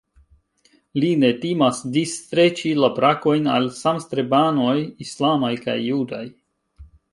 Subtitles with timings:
[1.01, 4.75] Li ne timas disstreĉi la brakojn al samstrebanoj
[5.09, 6.27] islamaj kaj judaj.